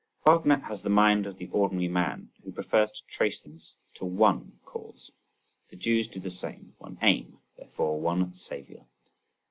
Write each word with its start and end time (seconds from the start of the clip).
Wagner 0.25 0.57
has 0.57 0.81
the 0.81 0.89
mind 0.89 1.27
of 1.27 1.37
the 1.37 1.47
ordinary 1.51 1.87
man 1.87 2.31
who 2.43 2.51
prefers 2.51 2.89
to 2.91 3.05
trace 3.05 3.39
things 3.39 3.75
to 3.93 4.03
one 4.05 4.57
cause. 4.65 5.11
The 5.69 5.75
Jews 5.75 6.07
do 6.07 6.19
the 6.19 6.31
same: 6.31 6.73
one 6.79 6.97
aim, 7.03 7.37
therefore 7.55 8.01
one 8.01 8.33
Saviour. 8.33 8.87